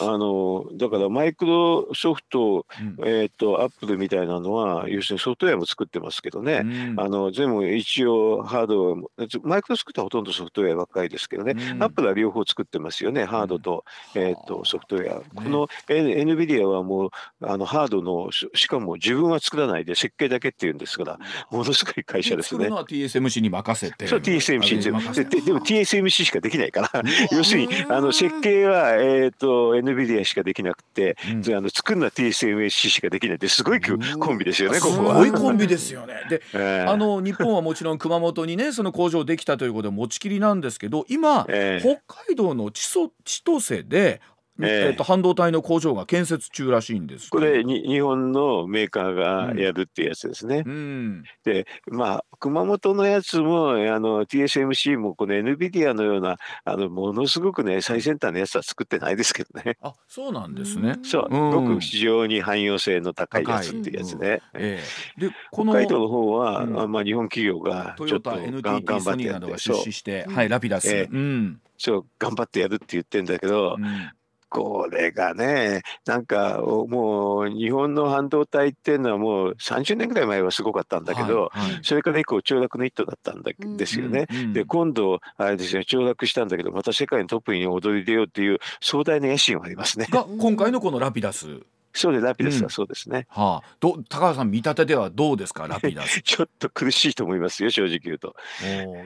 [0.00, 2.96] あのだからマイクロソフト、うん。
[3.06, 7.00] えー、とアップルみたいなのは要するにソフトウェアも作ってますけどね、うん。
[7.00, 8.96] あの全部一応ハード
[9.42, 11.82] マイクロソフトはほとんどソフトウェアばっかりですけどね、うん。
[11.82, 13.84] アップルは両方作ってますよねハードと,、
[14.14, 17.10] えー、とソフトウェア、この NVIDIA はもう
[17.42, 21.18] あのハードのししかも自分は作らないで設計だけっていうんですから
[21.50, 22.64] ものすごい会社ですね。
[22.64, 22.76] 作るの。
[22.76, 24.06] は TSMC に任せて。
[24.06, 25.36] そう TSMC あ任せて。
[25.36, 27.02] でででも TSMC しかできないから。
[27.32, 31.54] 要するにあの設計は、えー、と NVIDIA しかできなくて、うん。
[31.54, 33.36] あの作るのは TSMC しかできない。
[33.36, 33.94] ってすごいコ
[34.32, 35.14] ンビですよねこすこは。
[35.14, 36.14] ごいコンビですよね。
[36.28, 42.00] で、 えーあの日本はもちろん熊本にねその工場できたということで持ちきりなんですけど今、ええ。
[42.06, 43.08] 北海道の千
[43.44, 44.20] 歳で、
[44.62, 44.88] ええ。
[44.88, 47.30] えっと半導体の工場が建設中らしいんです。
[47.30, 50.62] これに日本のメーカーがやるっていうやつですね。
[50.64, 51.24] うん。
[51.44, 59.76] でまあ熊本のやつもあの TSMC もこの NVIDIA のようなあのものすごくね最先端のやつは作ってないですけどね。
[59.80, 60.96] あそうなんですね。
[61.02, 61.50] そう、うん。
[61.50, 63.96] ごく非常に汎用性の高いやつってい。
[63.96, 64.40] うやつね。
[64.54, 64.80] え
[65.18, 65.20] え。
[65.20, 66.80] でこの北海道の方は、うん。
[66.80, 71.08] あまあ、日本企業がトちょっとヨタがん NTT 頑張ってソニーなどが出資して、はいラピダス、ええ。
[71.10, 74.12] うんそう頑張ってやるって言ってんだけど、うん
[74.48, 84.26] これがね、なんかもう日本の半導体っていうのはもう30年ぐらい前はすごかったんだけど、はいはいそれから以降凋落の一途だったんだうんですよね。
[84.30, 90.06] うんうんで今度あれですね凋落したんだけどまた世界のトップに躍り出ようっていう壮大な野心はありますね。
[90.08, 91.60] が今回のこのラピダス
[91.94, 92.64] そうでラピダスうん。
[92.64, 93.26] はそうですね。
[93.30, 95.66] はあ、ど高橋さん見立てではどうですか？
[95.68, 96.20] ラピダス。
[96.22, 98.34] ちょっと苦しいと思いますよ正直言うと。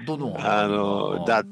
[0.06, 1.48] どのあのだって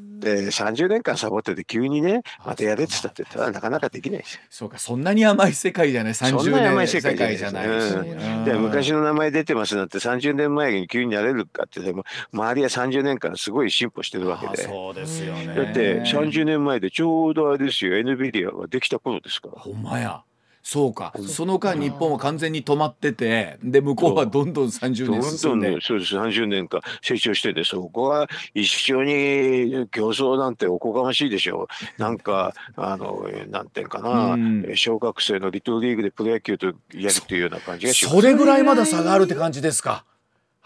[0.46, 4.24] 30年間サボってて急にねまたやれって言ったってたらなかなかできない。
[4.48, 6.12] そうかそんなに甘い世界じゃない。
[6.14, 8.44] 30そんなに甘い年世界じゃない世界じゃないし、うんうん。
[8.46, 14.62] で昔の名前出てますなんて30年前に急になれるかってでも周りは30年間すごい進歩してるわけあで。
[14.62, 15.54] そうですよね。
[15.54, 17.92] だって30年前でちょうどあれですよ。
[17.98, 19.60] NVIDIA ができた頃ですから。
[19.60, 20.22] ほんまや
[20.68, 21.12] そうか。
[21.28, 25.70] その間日本は完全に止まっててで向こうはどんどん30どん年進んで。
[25.70, 32.02] どんそうです30年間成長しててそこは一緒に競争なんておこがましいでしょう。
[32.02, 34.72] なんかあのなんていうかな、うん。
[34.74, 36.76] 小学生のリトルリーグでプロ野球とやる
[37.12, 38.16] っていうような感じがします。
[38.16, 40.04] それぐらいまだ差があるって感じですか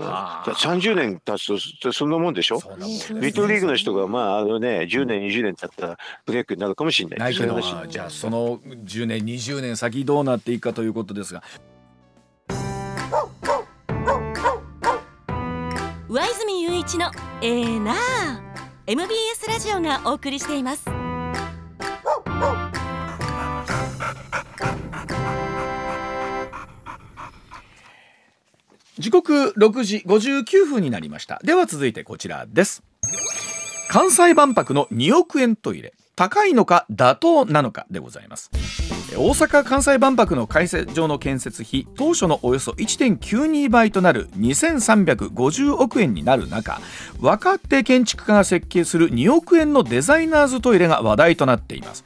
[0.00, 1.46] 30年経つ
[1.80, 2.60] とそそんなもんでしょ？
[2.60, 3.14] そんなもんです。
[3.14, 7.18] リトルリーグの人がまああのね10年20年経ったらプロ野球になるかもしれない。
[7.18, 7.60] ないけど。
[7.88, 11.42] じゃあその10年20年先どうなっていくかということですが。
[16.08, 17.96] 上泉雄一のエーナー
[18.88, 20.84] MBS ラジオがお送りしています
[29.00, 31.40] 時刻6時59分になりました。
[31.42, 32.82] では続いてこちらです。
[33.88, 35.94] 関西万博の2億円トイレ。
[36.16, 38.50] 高いのか妥当なのかでございます。
[39.16, 46.78] 大阪・関西万博の開催場の建設費当初のおよそ1.92倍となる2350億円になる中
[47.20, 52.04] 若手建築家が設計する2億円のデザイナーズトイレが話題となっています。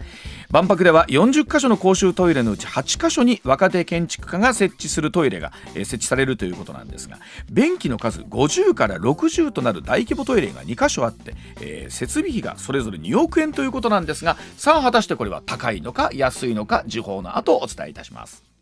[0.51, 7.19] 万博では40カ所の公衆トイレのうち8カ所に若手建築家が設置するトイレがえ設置されるということなんですが
[7.51, 18.54] 便器の数50から60となる大規模トイレが2カ所あって、えー設備費がそれぞれ2億円ということなんですがさあ果たしてこれは高いのか安いのか時報の後お伝えいたします。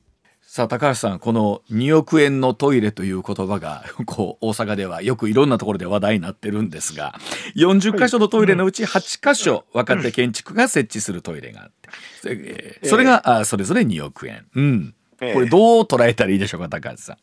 [0.54, 7.18] さあ高橋さんこの2億円のトイレという言葉が こう大阪ではよくいろんなところで話題になってるんですが
[7.56, 11.88] 40箇所のトイレのうち8箇所若手建築が設置するトイレがあって。
[12.86, 17.16] それ,、があそれぞれ2億円、うん、ええこれどう捉えたらいいでしょうか高橋さん。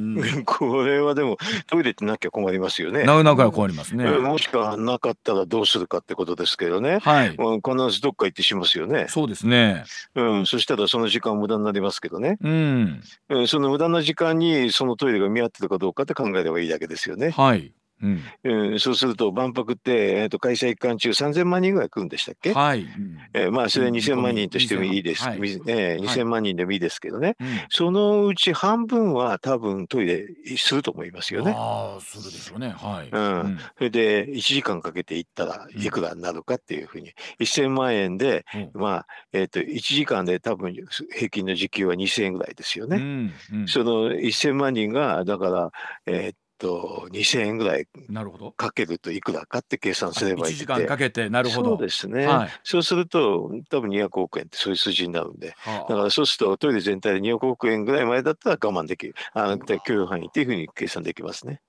[0.44, 3.04] これはでもトイレってなきゃ困りますよね。
[3.04, 4.04] なかなか困りますね。
[4.06, 6.98] えもしくはなかったらどうするかってことですけどね。
[7.00, 9.06] はいうん必ずどっか行ってしますよね。
[9.08, 9.84] そうですね。
[10.14, 12.38] うん、そしたらその時間無駄になりますけどね。
[12.40, 13.02] うん。
[13.28, 17.30] うん、その無駄な時間にそのトイレが見合ってるかどうかって考えればいいだけですよね。
[17.30, 17.72] はい。
[18.02, 18.22] うん。
[18.44, 22.82] うん、そうすると万博って、えー、と開催期間中3000万人ぐらい来るんでしたっけ、はい。
[22.82, 23.18] うん。
[23.34, 25.40] えーまあそれは2000万人としてもいいです、はい。
[25.40, 27.46] みえー2000万人でもいいですけどね、うん。
[27.68, 31.54] そのうち半分は多分トイレすると思いますよね。
[31.56, 32.70] ああ、そうでしょうね。
[32.70, 33.08] はい。
[33.10, 33.58] うん。
[33.76, 38.78] それで1時間かけて行ったらうんいくらになるかっていうふうに、1000万円で、う。
[38.78, 40.74] んまあえー、と1時間で多分
[41.14, 42.96] 平均の時給は2000円ぐらいですよね。
[42.96, 43.32] うん。
[43.52, 43.68] うん。
[43.68, 45.70] その1000万人がだから、
[46.06, 48.52] えーっと2000円ぐらいなるほど。
[48.52, 51.70] かけるといくらかって計算すればいい1時間かけて、なるほど。
[51.70, 52.50] そうですね、はい。
[52.62, 61.60] そうすると多分200億円ってそういう数字になるんではだからそうするとトイレ全体で200億円ぐらいまでだったら我慢できるあ許容範囲っていうふうに計算できますね。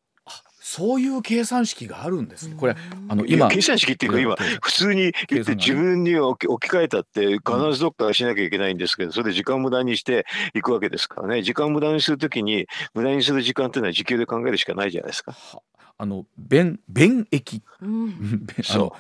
[0.71, 2.55] そういう計算式があるんですね。
[2.57, 2.77] これ、
[3.09, 3.49] あの今。
[3.49, 15.35] 計算式っていうか今普通に言って自分に置き置き換えたって必ずどっかしなきゃいけないんですけどそれで時間無駄にしていくわけですからね時間無駄にするときに無駄にする時間っていうのは時給で考えるしかないじゃないですか。
[15.97, 18.93] あの便便液うんあの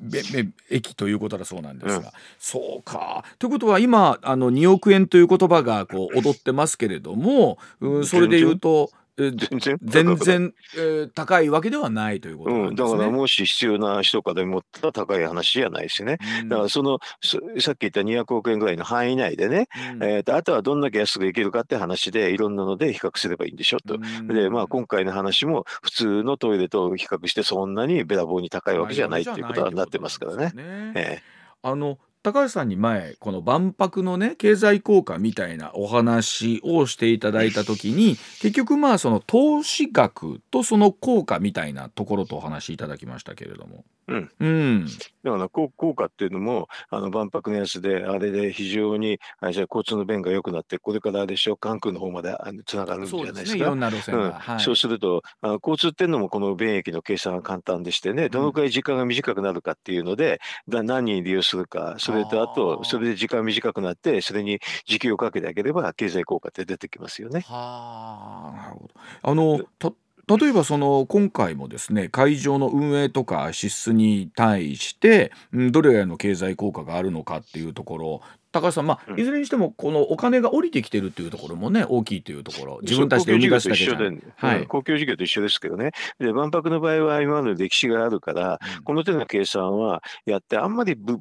[0.00, 12.90] べべ液ということだそうなんですが、そうかということは今あの2億円という言葉がこう踊ってますけれども、うん、 それで言うとえ全然全然、えー高いわけではないということなうんん、ですね。
[12.92, 16.18] だからもし必要な人から持ったら高い話じゃないしね。
[16.42, 23.94] うんだからそのそさっき言った200億円ぐらいの範囲内でね、うんえーとあとはどんだけ安くできるかって話でいろんなので比較すればいいんでしょと。
[23.94, 30.52] うんでまあ今回の話も普通のトイレと比較してそんなにべらぼうに高いわけじゃないっていうことになってますからね。
[30.54, 31.22] ねえ
[31.62, 43.84] あの高橋さんに前この万博のね経済効果みたいなお話をしていただいた時に 結局まあその投資額とその効果みたいなところとお話しいただきましたけれども。
[44.08, 44.30] うん。
[44.38, 44.86] うん。
[45.24, 54.58] だから効効果っていうのも、あの万博のやつで、あれで非常に、あじゃあ交通の便が良くなって、これからあれでしょ、関空の方までつながるんじゃないですか。
[54.60, 67.40] そうするとあの交通っていうのもこの便益の計算が簡単でしてねどのくらい時間が短くなるかっていうので、だ何人利用するかそれとあとそれで時間短くなってそれに時給をかけてあげれば経済効果って出てきますよね。
[67.40, 68.94] はあなるほど。
[69.22, 69.92] あのた
[70.28, 78.20] 例えばその今回もですね会場の運営とか支出に対して、うん、どれぐらいの経済効果があるのかっていうところ
[78.60, 79.20] 高橋さん、まあ、うん。
[79.20, 82.78] いずれにしてもこのお金が降りてきてるっていうところもね大きいというところ。
[82.82, 84.18] 自分たちで生み出すだけじゃない。
[84.36, 84.60] はい。
[84.60, 85.92] うん公共事業と一緒ですけどね。
[86.18, 91.20] で万博の場合は今までの歴史があるからこの手の計算はやってあんまりぶ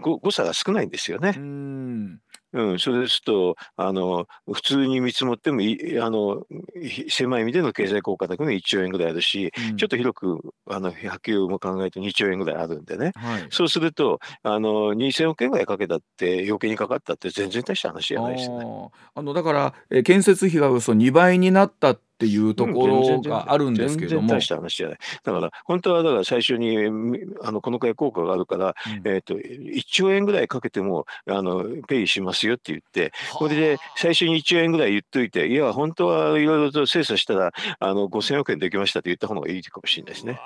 [0.00, 1.34] 誤差が少ないんですよね。
[1.36, 1.40] う。
[1.40, 2.20] ん
[2.52, 6.46] うん、それですとあの普通に見積もってもいあの
[6.82, 13.12] ひ狭い意味での経済効果だけで1兆円ぐらいあるし、うんちょっと広くあの波及も考えると2兆円ぐらいあるんでね。
[13.14, 18.88] はいそうするとあの2000億円ぐらいかけたって余計にかかったって全然大した話じゃないですよね。
[19.14, 24.98] あのだから、えー建設費がおよそ2倍になったっていうところがあるんですけども、全然大した話じゃない。
[25.22, 40.40] だから本当はだから最初にみあのこのくらい効果があるから、うんえっと1兆円ぐらいかけてもあのペイしますよって言ってこれで最初に1兆円ぐらい言っといて、いや、本当はいろいろと精査したら、あの5000億円できましたって言った方がいいかもしれないですね。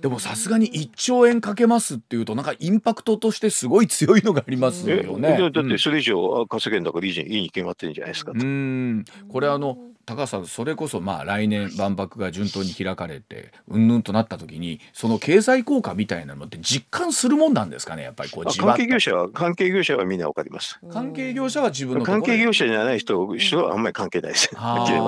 [0.00, 5.38] でもさすがに1兆円かけますっていうとなんかインパクトとしてすごい強いのがありますえよね。
[5.38, 8.32] だだってそれ以上稼げんだからいいに決まってるんじゃないですか。
[8.32, 9.78] うんうんこれあの
[10.10, 20.80] 高橋さんそれこそまあ来年万博が順当に開かれてうんぬんとなった時にその経済効果みたいなのって実感するもんなんですかねやっぱりこう関係業者は、関係業者はみんなわかります。
[20.90, 24.50] 関係業者は自分の関係業者じゃない人人はあんまり関係ないです。
[24.56, 25.04] はっきり言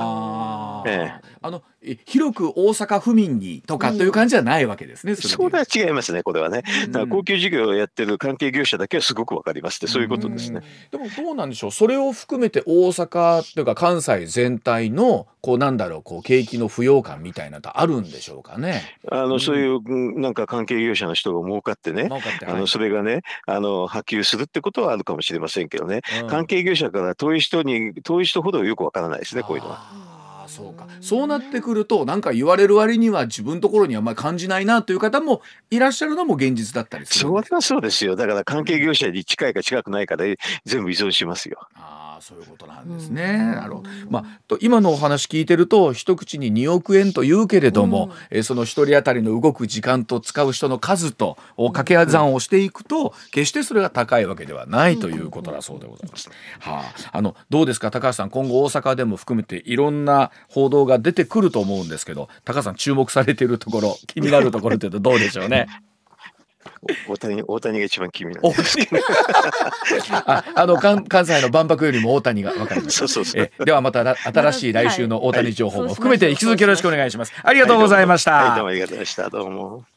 [0.86, 5.16] ええあのえ広く大阪府民にとかという感じじゃないわけですね。
[5.16, 6.62] それは違いますね、これはね。
[6.88, 10.62] だから公共事業をやってる関係業者だけはすごくわかりますって、そういうことですね。
[10.92, 11.70] でもどうなんでしょう？
[11.72, 18.82] それを含めて大阪というか関西全体のこうなんだろうこう景気の不要感みたいなのとあるんでしょうかね？
[19.10, 22.08] あの、そういう、うんなんか関係業者の人が儲かってね、
[22.46, 30.11] あのそれがねあの波及するってことはあるかもしれませんけどね、うん関係業者から遠い人に遠い人ほどよくわからないですねこういうのは。
[30.52, 30.86] そうか。
[31.00, 38.16] そうなってくるとなんか言われる割には自分のところにあんまり感じないなという方もいらっしゃるのも現実だったりするそれはそうですよ。
[38.16, 41.58] だから関係業者に近いか近くないかで全部依存しますよ。
[41.74, 43.36] ああそういうことなんですね。
[43.38, 43.90] なるほど。
[44.08, 56.30] まあと今のお話聞いてると一口に2億円と言うけれども、えーその一人当たりの動く時間と使う人の数とを掛け算をしていくと、決してそれが高いわけではないということだそうでございます。
[56.60, 57.90] はあ、あのどうですか？
[57.90, 65.66] 高橋さん今後大阪でも含めていろんな報道が出てくると思うんですけど高橋さん注目されているところ気になるところというとどうでしょうね？
[67.08, 68.40] お大谷大谷が一番気になる。
[68.42, 68.88] 大谷
[70.26, 73.42] ああの関関西の万博よりも大谷が分かりましたそうそうそう。
[73.42, 77.32] えではまたら新しい来週の大谷情報もはい含めて引き続きよろしくお願いします。
[77.42, 78.32] ありがとうございました。
[78.32, 79.30] はい、どうもありがとうございました。
[79.30, 79.91] どうも。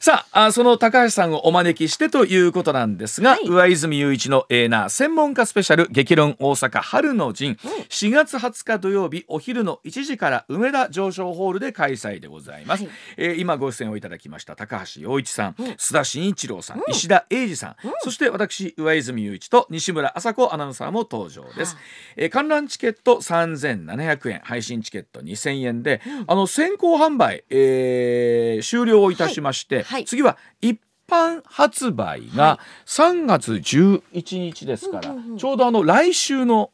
[0.00, 3.48] さああその高橋さんをお招きしてということなんですが、はい。
[3.48, 7.54] 上泉雄一のエーナー専門家スペシャル激論大阪春の陣、
[7.88, 12.92] 4月20日土曜日お昼の1時から梅田上昇ホールで開催でございます、はい。
[13.16, 21.76] えー今ご出演をいただきました高橋洋一さん、須田慎一郎さん、石田英二さん、そして私上泉雄一と西村麻子アナウンサーも登場です、
[22.16, 30.04] えー観覧チケット3700円配信チケット2000円で、あの先行販売、えー終了いたしまして、はいはい。
[30.04, 34.02] 次は一般発売が3月11
[34.38, 35.38] 日ですから、うんうんうん。
[35.38, 36.70] ちょうどあの来週の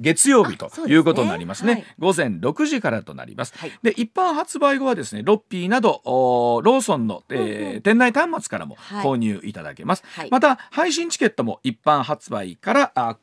[0.00, 1.72] 月曜日ということになりますね。
[1.72, 1.84] はい。
[1.98, 3.72] 午前6時からとなります、はい。
[3.82, 7.80] で一般発売後はですねロッピーなどローソンの、えーうんうん。
[7.80, 9.04] 店内端末からもはい。
[9.04, 10.30] 購入いただけます、はい。
[10.30, 13.16] また配信チケットも一般発売からあ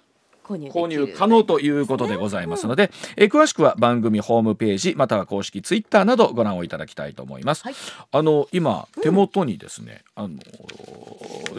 [0.69, 7.63] 購入可能ということでございますので、えー詳しくは番組ホームページまたは公式ツイッターなどご覧をいただきたいと思います。
[7.63, 7.75] はい。
[8.11, 10.37] あの今手元にですね、あの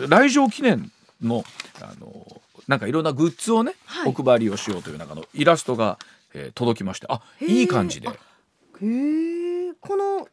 [0.09, 0.91] 来場記念
[1.23, 1.45] の
[1.81, 4.15] あのなんかいろんなグッズをね、はい。
[4.17, 5.99] お配りをしようという中のイラストが、
[6.35, 8.09] えー届きましてあいい感じで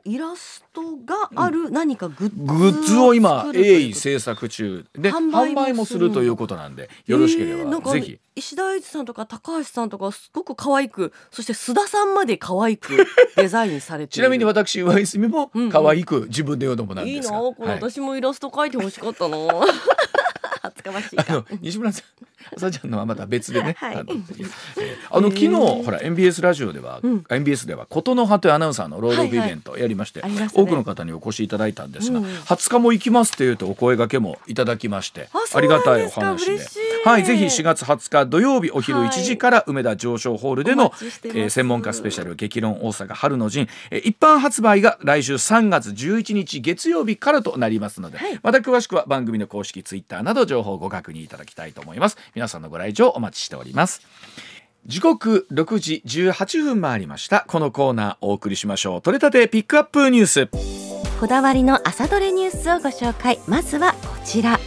[0.06, 8.20] イラストがある何かグッズグッズを今鋭意制作中で販販売もするということなんでよろしけれえーぜひ。
[8.36, 13.06] 石田英二さんとか高橋さんとかすごく可愛くそして須田さんまで可愛く
[13.38, 15.70] デザインされてちなみに私上泉もうんうん。
[15.70, 17.76] 可愛く自分で言うのもなんいいですが、なこれはい。
[17.78, 19.38] 私もイラスト描いてほしかったな。
[20.64, 21.18] 恥ずかましい
[21.62, 22.04] 西村さん
[22.56, 23.96] 朝ちゃんのはまた別でね、 はい。
[23.96, 24.48] あのえー
[25.10, 27.24] あの昨日、ほら MBS ラジオでは、うん。
[27.30, 30.50] MBS では琴の葉というアナウンサーのロードオフイベントをやりまして、はいはいね。
[30.54, 32.26] 多くの方にお越しいただいたんですが、うん。
[32.26, 36.60] 20日も行きますっていうとお声掛けもいただきましてありがたいお話で。
[37.06, 39.10] はいぜひ4月20日土曜日お昼はい。
[39.10, 41.40] 1時から梅田上昇ホールでの、お待ちしてます。
[41.40, 48.40] えー専門家スペシャル激論大阪春の陣、えー一般発売が来週3月11日月曜日からとなりますので、はい。
[48.44, 54.02] また詳しくは番組の公式ツイッターなど情報をご確認いただきたいと思います皆さんのご来場お待ちしております。
[54.86, 57.46] 時刻6時18分回りました。
[57.48, 59.02] このコーナーお送りしましょう。
[59.02, 60.50] 取れたてピックアップニュース。
[61.20, 63.40] こだわりの朝どれニュースをご紹介。
[63.48, 64.60] まずはこちら、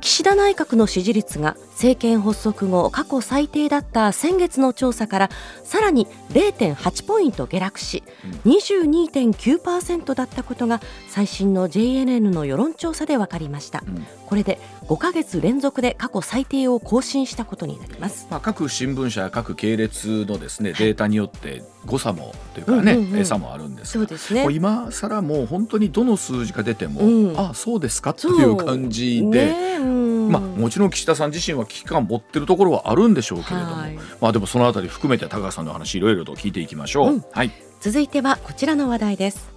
[0.00, 5.30] 岸田内閣の支持率が政権発足後過去最低だった先月の調査から
[5.64, 8.02] さらに0.8ポイント下落し、
[8.44, 14.06] 22.9%だったことが最新の JNN の世論調査で分かりました、ん。
[14.26, 14.58] これで
[14.90, 18.26] 5ヶ月連続で過去最低を更新したことになります。
[18.28, 23.24] まあ、各新聞社各系列のですねデータによって誤差もというかね、うんうんうん。
[23.24, 24.42] 差もあるんですがそうですね。
[24.42, 27.38] もう今更もう本当にどの数字が出ても、うん。
[27.38, 30.28] あそうですかっていう感じで、ねうん。
[30.32, 33.96] まあ、もちろん岸田さん自身は危機感持ってるところはあるんでしょうけれども、はい。
[34.20, 37.12] まあでもそのあたり含めて高橋さんの話いろいろと聞いていきましょう。
[37.12, 37.24] うん。
[37.30, 37.52] はい。
[37.80, 39.50] 続いてはこちらの話題です。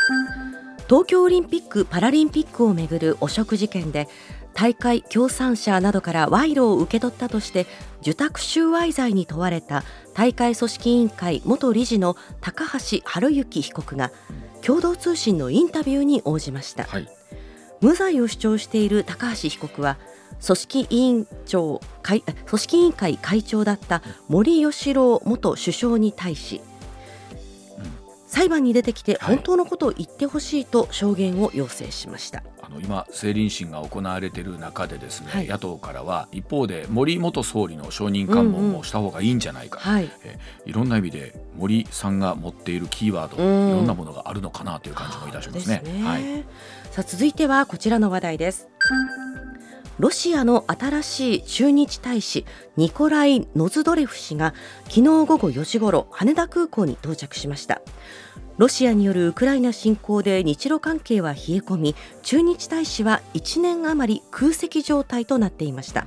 [0.87, 4.09] 東京オリンピック・パラリンピックをめぐる汚職事件で
[4.53, 7.65] 大会協賛者などから賄賂を受け取ったとして
[8.01, 9.83] 受託収賄罪に問われた
[10.13, 13.03] 大会組織委員会元理事の高橋治
[13.35, 14.11] 之被告が
[14.61, 16.83] 共同通信のインタビューに応じました。
[16.85, 17.07] はい。
[17.81, 19.97] 無罪を主張している高橋被告は
[20.45, 26.61] 組織委員長会組織委員会会長だった森喜朗元首相に対し、
[28.33, 29.35] 裁判に出てきてはい。
[29.35, 35.47] 本当のことを言ってほしいと証言を要請しました、あの今政倫審が行われている中でですね、はい。
[35.47, 40.09] 野党からは一方で森元総理の証人喚問もした方がいいんじゃないか、はい。
[40.23, 43.69] えいろんな意味で森さんが持っているキーワード、うん。
[43.69, 45.81] いろんなものがあるのかなという感じもいたしますね。
[45.83, 46.03] ですね。
[46.03, 46.43] はい、
[46.89, 48.67] さあ続いてはこちらの話題です。
[49.99, 52.45] ロシアの新しい駐日大使
[52.77, 54.55] ニコライ・ノズドレフ氏が
[54.85, 57.81] 昨日午後4時ごろ羽田空港に到着しました
[58.57, 66.05] ロシアによるウクライナ侵攻で日露関係は冷え込み駐日大使は1年余り空席状態となっていました。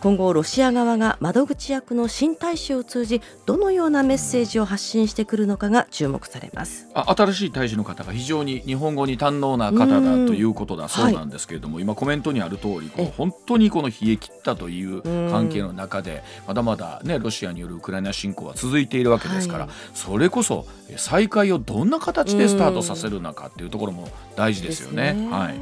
[0.00, 6.88] 今後ロシア側が窓口役の新大使を通じどのようなメッセージを発信してくるのかが注目されます。
[6.94, 19.74] あ新しい大使の方が非常に日本語に堪能な方だということだそうなんですけれども、今コメントにある通りこうえ本当にこの冷え切ったという関係の中でまだまだねロシアによるウクライナ侵攻は続いているわけですから、はい。
[19.94, 25.12] それこそえ再開をどんな形でスタートさせるのかっていうところも大事ですよね。
[25.14, 25.28] ね。
[25.28, 25.60] はい。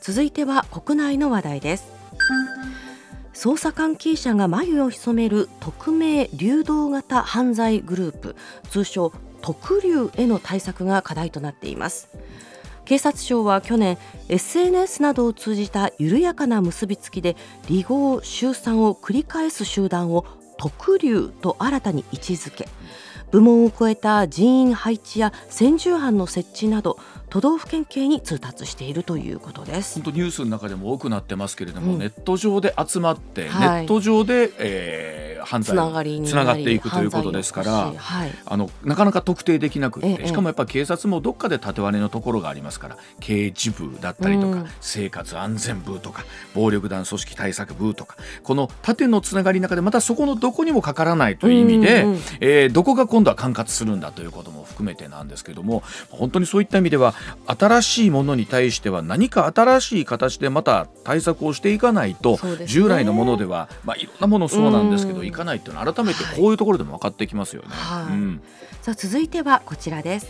[0.00, 1.84] 続いては国内の話題です
[3.34, 8.36] 捜査関係者が眉を潜める匿名流動型犯罪グループ
[8.70, 9.12] 通称
[9.42, 12.08] 特流への対策が課題となっています。
[12.84, 20.26] 警察庁は去年 SNS などを通じた緩やかな結びつきで離合集散を繰り返す集団を
[20.58, 22.68] 特流と新たに位置づけ
[23.30, 26.98] 部門を超えた人員配置や専従班の設置など
[27.30, 30.04] 都道府県警に通達しているということです本。
[30.04, 40.26] 当ニュースの中でも多くなってますけれども、うんネット上で集まって、はいネット上で、えー犯つ罪ながりにつながっていくということですからはい、あのなかなか特定できなくって、ええ。
[40.26, 44.66] しかもやっぱ警察もどっかで縦割りのところがありますから刑事部だったりとか、うん。
[44.80, 46.24] 生活安全部とか
[46.54, 57.14] 暴力団組織対策部とかこの縦のつながりの中でまたそこのどこにもかからないという意味で、うんうんえーどこが今度は管轄するんだということも含めてなんですけども本当にそういった意味では
[57.46, 62.66] 新しいものに対しては何か新しい形でまた対策をしていかないと、ね。
[62.66, 65.26] 従来のものでは、まあ、いろんなものそうなんですけど、うん。
[65.26, 67.68] いかないっていうのは改めてこういうところでも分かってきますよね。
[67.70, 68.12] はい。
[68.12, 68.42] うん。
[68.82, 70.26] さあ続いてはこちらです。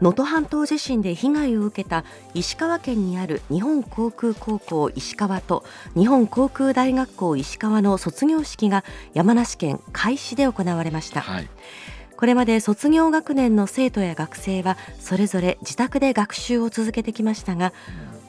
[0.00, 11.20] 能登半島地震で被害を受けた石川県にある日本航空高校石川と日本航空大学校石川の卒業式が山梨県甲斐市で行われました。
[11.20, 11.48] はい。
[12.16, 17.72] これまで卒業学年の生徒や学生はそれぞれ自宅で学習を続けてきましたが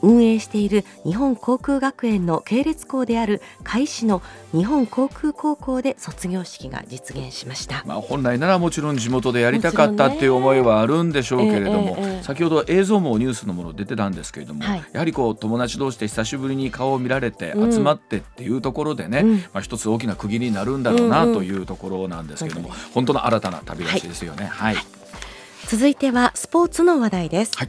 [0.01, 4.21] 運営している日本航空学園の系列校である甲斐市の
[4.51, 7.83] 日本航空高校で卒業式が実現しました。
[7.85, 14.83] まあ、本来ならもちろん地元でやりたかったっていう思いはあるんでしょうけれども、ええええ先ほど映像もニュースのもの出てたんですけれども、はい。
[14.91, 19.37] やはりこう友達同士で久しぶりに顔を見られてうん集まってっていうところでね、うん。
[19.37, 24.45] まあ、一つ大きな区切りになるんだろうなうんうんというところなんですけれども、本本当の新たな旅立ちですよね。
[24.45, 24.75] はい、
[25.67, 27.67] 続いてはスポーツの話題です、はい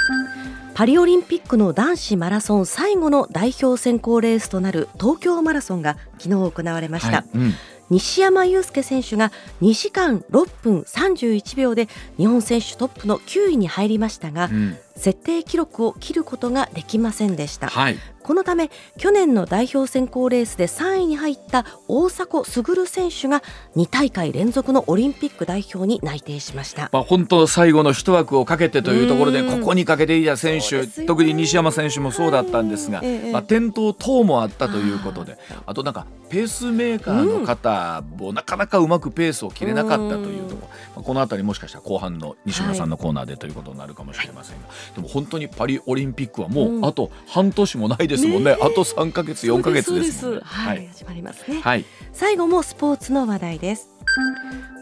[0.81, 7.53] パリオリンピックの男子マラソン最後の代表選考レースとなる東京マラソンが昨日行われました、はいうん。
[7.91, 14.76] 西山雄介選手が2時間6分31秒で日本選手トップの9位に入りましたが、うん。
[14.97, 17.68] 設定記録を切ることができませんでした。
[17.68, 17.99] はい。
[18.22, 23.43] このため去年の代表選考レースで3位に入った大迫傑選手が
[23.76, 26.91] 2大会連続のオリンピック代表に内定しました。
[26.93, 29.61] まあ、本当最後の一枠をかけてというところでうん。
[29.61, 31.07] ここにかけていた選手、ね。
[31.07, 33.32] 特に西山選手もそうだったんですが、はいええ。
[33.32, 37.70] まあ、転倒等もあったということであとなんかペースメーカーの方
[38.16, 48.64] もなかなかうまくペースを切れなかったというところ、まあ、この辺りもしかしたら後半の西村さんのコーナーでということになるかもしれませんが、でも本当にパリオリンピックはもうあと半年もないですもんね、ねえ。
[48.64, 50.41] あと3か月4か月ですもんね。
[50.45, 51.85] はい、始まりますね、はい。
[52.12, 53.89] 最後もスポーツの話題です。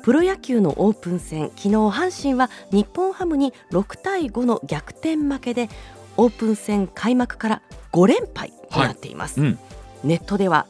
[0.03, 1.51] プロ野球のオープン戦。
[1.57, 5.69] 昨日阪神は日本ハムに6対5の逆転負けで
[6.17, 9.59] オープン戦開幕から5連敗となっています、うん。
[10.05, 10.67] ネットでは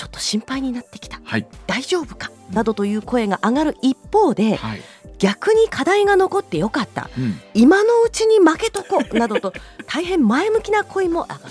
[0.00, 1.20] ちょっと心配になってきた。
[1.22, 1.46] はい。
[1.66, 2.30] 大丈夫か？
[2.50, 4.80] などという声が上がる一方ではい。
[5.18, 7.10] 逆に課題が残ってよかった。
[7.18, 7.38] うん。
[7.52, 9.52] 今のうちに負けとこなどと
[9.86, 11.50] 大変前向きな声も上がってい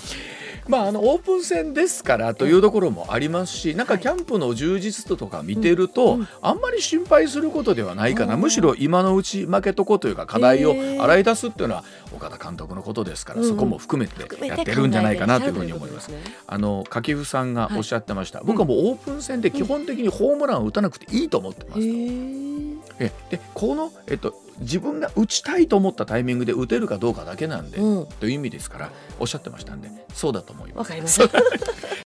[0.70, 13.48] まあ、あのオープン戦ですからというところもありますし、なんかキャンプの充実度とか見てると、あんまり心配することではないかな、うんむしろ今のうち負けとこうというか課題を洗い出すっていうのは岡田監督のことですから、うん。
[13.48, 16.10] そこも含めてやってるんじゃないかなというふうに思います。
[16.46, 21.84] あの掛布さんがおっしゃってました、僕はもうオープン戦で基本的にホームランを打たなくていいと思ってますと。
[23.00, 30.78] えでこの、えっと、自分が打ちたいと思ったタイミングで打てるかどうかだけなんで、うんという意味ですからおっしゃってましたんでそうだと思います。
[30.78, 32.09] わかりました